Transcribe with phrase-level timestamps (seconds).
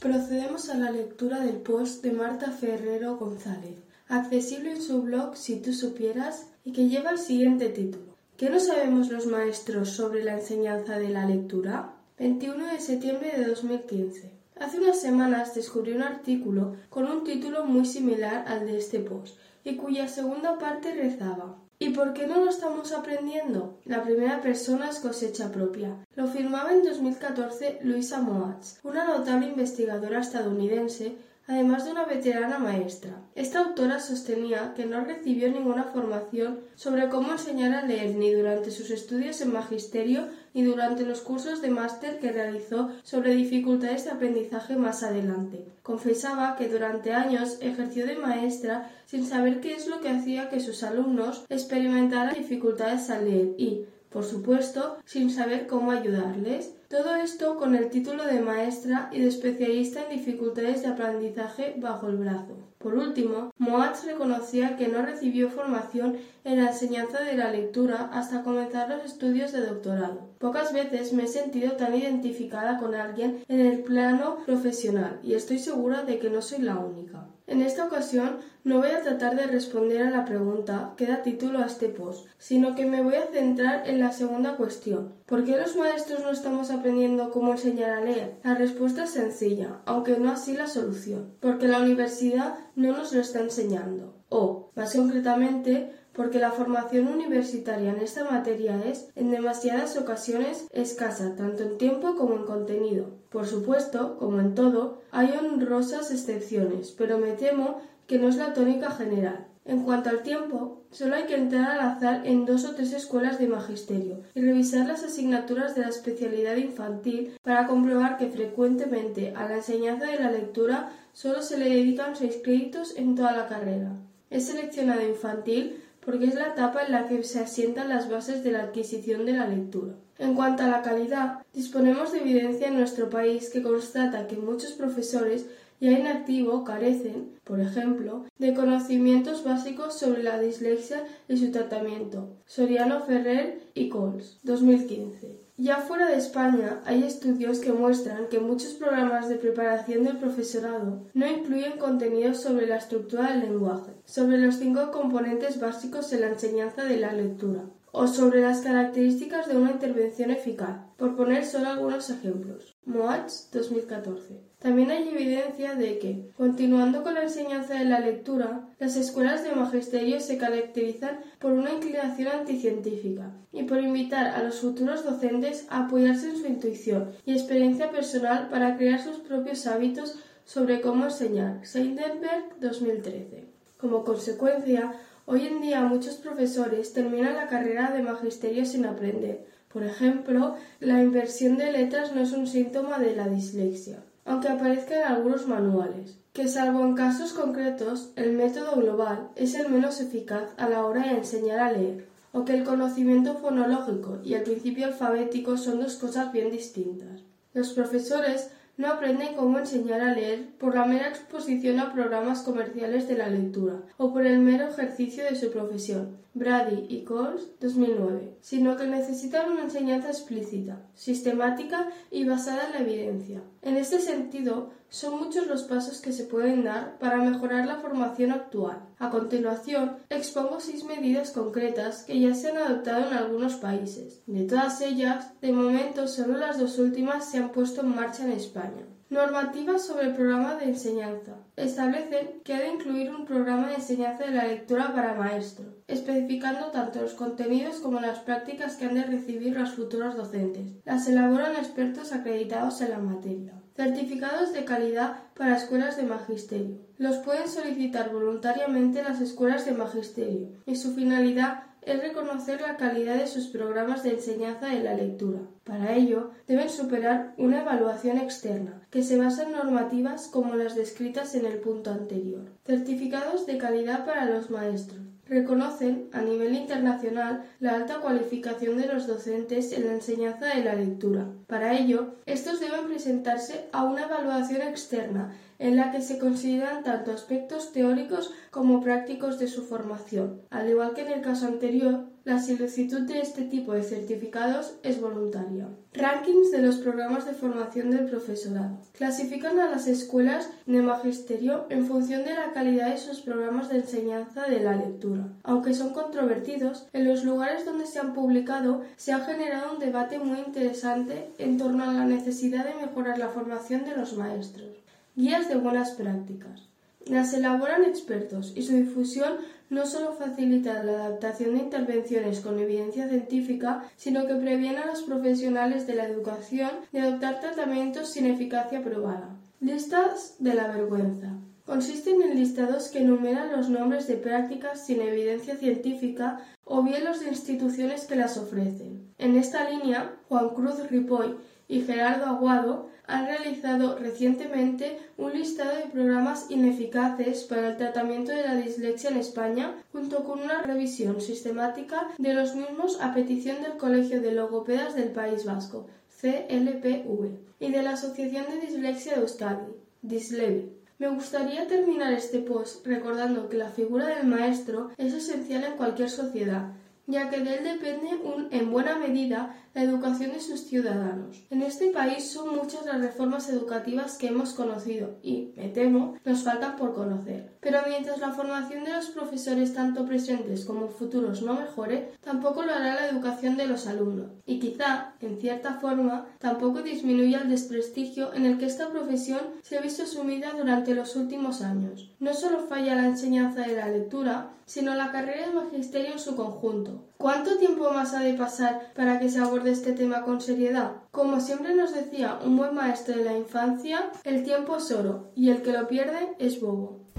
[0.00, 3.76] Procedemos a la lectura del post de Marta Ferrero González,
[4.08, 8.14] accesible en su blog Si tú supieras y que lleva el siguiente título.
[8.38, 11.96] ¿Qué no sabemos los maestros sobre la enseñanza de la lectura?
[12.18, 14.32] 21 de septiembre de 2015.
[14.58, 19.36] Hace unas semanas descubrí un artículo con un título muy similar al de este post
[19.64, 21.69] y cuya segunda parte rezaba ¿Y
[22.00, 23.78] por qué no lo estamos aprendiendo?
[23.84, 25.98] La primera persona es cosecha propia.
[26.14, 31.18] Lo firmaba en 2014 Luisa Moats, una notable investigadora estadounidense
[31.50, 33.10] además de una veterana maestra.
[33.34, 38.70] Esta autora sostenía que no recibió ninguna formación sobre cómo enseñar a leer ni durante
[38.70, 44.12] sus estudios en magisterio ni durante los cursos de máster que realizó sobre dificultades de
[44.12, 45.66] aprendizaje más adelante.
[45.82, 50.60] Confesaba que durante años ejerció de maestra sin saber qué es lo que hacía que
[50.60, 56.74] sus alumnos experimentaran dificultades al leer y, por supuesto, sin saber cómo ayudarles.
[56.88, 62.08] Todo esto con el título de maestra y de especialista en dificultades de aprendizaje bajo
[62.08, 62.56] el brazo.
[62.78, 68.42] Por último, Moatz reconocía que no recibió formación en la enseñanza de la lectura hasta
[68.42, 70.30] comenzar los estudios de doctorado.
[70.38, 75.58] Pocas veces me he sentido tan identificada con alguien en el plano profesional y estoy
[75.58, 77.09] segura de que no soy la única.
[77.50, 81.58] En esta ocasión no voy a tratar de responder a la pregunta que da título
[81.58, 85.14] a este post, sino que me voy a centrar en la segunda cuestión.
[85.26, 88.36] ¿Por qué los maestros no estamos aprendiendo cómo enseñar a leer?
[88.44, 91.34] La respuesta es sencilla, aunque no así la solución.
[91.40, 94.14] Porque la universidad no nos lo está enseñando.
[94.28, 101.34] O, más concretamente, porque la formación universitaria en esta materia es, en demasiadas ocasiones, escasa,
[101.34, 103.06] tanto en tiempo como en contenido.
[103.30, 108.52] Por supuesto, como en todo, hay honrosas excepciones, pero me temo que no es la
[108.52, 109.46] tónica general.
[109.64, 113.38] En cuanto al tiempo, solo hay que entrar al azar en dos o tres escuelas
[113.38, 119.48] de magisterio y revisar las asignaturas de la especialidad infantil para comprobar que frecuentemente a
[119.48, 123.92] la enseñanza de la lectura solo se le dedican seis créditos en toda la carrera.
[124.28, 128.52] Es seleccionado infantil porque es la etapa en la que se asientan las bases de
[128.52, 129.94] la adquisición de la lectura.
[130.18, 134.72] En cuanto a la calidad, disponemos de evidencia en nuestro país que constata que muchos
[134.72, 135.46] profesores
[135.80, 142.28] ya en activo carecen, por ejemplo, de conocimientos básicos sobre la dislexia y su tratamiento.
[142.44, 145.49] Soriano Ferrer y Coles, 2015.
[145.62, 151.04] Ya fuera de España hay estudios que muestran que muchos programas de preparación del profesorado
[151.12, 156.28] no incluyen contenidos sobre la estructura del lenguaje, sobre los cinco componentes básicos en la
[156.28, 161.68] enseñanza de la lectura, o sobre las características de una intervención eficaz, por poner solo
[161.68, 162.74] algunos ejemplos.
[162.86, 164.49] Moats 2014.
[164.60, 169.52] También hay evidencia de que, continuando con la enseñanza de la lectura, las escuelas de
[169.52, 175.86] magisterio se caracterizan por una inclinación anticientífica y por invitar a los futuros docentes a
[175.86, 181.64] apoyarse en su intuición y experiencia personal para crear sus propios hábitos sobre cómo enseñar.
[181.64, 183.46] Seidenberg 2013.
[183.78, 184.92] Como consecuencia,
[185.24, 189.46] hoy en día muchos profesores terminan la carrera de magisterio sin aprender.
[189.72, 194.96] Por ejemplo, la inversión de letras no es un síntoma de la dislexia aunque aparezca
[194.96, 200.50] en algunos manuales, que salvo en casos concretos, el método global es el menos eficaz
[200.56, 204.86] a la hora de enseñar a leer, o que el conocimiento fonológico y el principio
[204.86, 207.22] alfabético son dos cosas bien distintas.
[207.52, 208.50] Los profesores
[208.80, 213.28] no aprenden cómo enseñar a leer por la mera exposición a programas comerciales de la
[213.28, 218.86] lectura o por el mero ejercicio de su profesión, Brady y Coles 2009, sino que
[218.86, 223.42] necesitan una enseñanza explícita, sistemática y basada en la evidencia.
[223.60, 228.32] En este sentido, son muchos los pasos que se pueden dar para mejorar la formación
[228.32, 228.82] actual.
[228.98, 234.22] A continuación, expongo seis medidas concretas que ya se han adoptado en algunos países.
[234.26, 238.32] De todas ellas, de momento solo las dos últimas se han puesto en marcha en
[238.32, 238.84] España.
[239.10, 241.34] Normativas sobre el programa de enseñanza.
[241.56, 246.66] Establecen que ha de incluir un programa de enseñanza de la lectura para maestro, especificando
[246.70, 250.76] tanto los contenidos como las prácticas que han de recibir los futuros docentes.
[250.84, 253.60] Las elaboran expertos acreditados en la materia.
[253.80, 256.76] Certificados de calidad para escuelas de magisterio.
[256.98, 263.14] Los pueden solicitar voluntariamente las escuelas de magisterio y su finalidad es reconocer la calidad
[263.14, 265.38] de sus programas de enseñanza de la lectura.
[265.64, 271.34] Para ello, deben superar una evaluación externa, que se basa en normativas como las descritas
[271.34, 272.50] en el punto anterior.
[272.66, 275.00] Certificados de calidad para los maestros.
[275.30, 280.74] Reconocen a nivel internacional la alta cualificación de los docentes en la enseñanza de la
[280.74, 281.28] lectura.
[281.46, 287.12] Para ello, estos deben presentarse a una evaluación externa en la que se consideran tanto
[287.12, 290.40] aspectos teóricos como prácticos de su formación.
[290.50, 295.00] Al igual que en el caso anterior, la solicitud de este tipo de certificados es
[295.00, 295.68] voluntaria.
[295.92, 298.78] Rankings de los programas de formación del profesorado.
[298.92, 303.78] Clasifican a las escuelas de magisterio en función de la calidad de sus programas de
[303.78, 305.28] enseñanza de la lectura.
[305.42, 310.18] Aunque son controvertidos, en los lugares donde se han publicado se ha generado un debate
[310.18, 314.68] muy interesante en torno a la necesidad de mejorar la formación de los maestros.
[315.16, 316.68] Guías de buenas prácticas.
[317.04, 323.08] Las elaboran expertos y su difusión no solo facilita la adaptación de intervenciones con evidencia
[323.08, 328.84] científica, sino que previene a los profesionales de la educación de adoptar tratamientos sin eficacia
[328.84, 329.36] probada.
[329.60, 331.32] Listas de la vergüenza.
[331.66, 337.20] Consisten en listados que enumeran los nombres de prácticas sin evidencia científica o bien los
[337.20, 339.12] de instituciones que las ofrecen.
[339.18, 341.38] En esta línea, Juan Cruz Ripoll
[341.70, 348.42] y Gerardo Aguado han realizado recientemente un listado de programas ineficaces para el tratamiento de
[348.42, 353.76] la dislexia en España, junto con una revisión sistemática de los mismos a petición del
[353.76, 355.86] Colegio de Logopedas del País Vasco,
[356.20, 360.72] CLPV, y de la Asociación de Dislexia de Euskadi, DISLEVI.
[360.98, 366.10] Me gustaría terminar este post recordando que la figura del maestro es esencial en cualquier
[366.10, 366.72] sociedad,
[367.10, 368.08] ya que de él depende
[368.50, 371.44] en buena medida la educación de sus ciudadanos.
[371.50, 376.42] En este país son muchas las reformas educativas que hemos conocido y, me temo, nos
[376.42, 377.56] faltan por conocer.
[377.60, 382.72] Pero mientras la formación de los profesores tanto presentes como futuros no mejore, tampoco lo
[382.72, 388.32] hará la educación de los alumnos y quizá, en cierta forma, tampoco disminuya el desprestigio
[388.34, 392.10] en el que esta profesión se ha visto sumida durante los últimos años.
[392.18, 396.36] No solo falla la enseñanza de la lectura, sino la carrera de magisterio en su
[396.36, 397.04] conjunto.
[397.16, 400.92] ¿Cuánto tiempo más ha de pasar para que se aborde este tema con seriedad?
[401.10, 405.50] Como siempre nos decía un buen maestro de la infancia, el tiempo es oro y
[405.50, 407.09] el que lo pierde es bobo.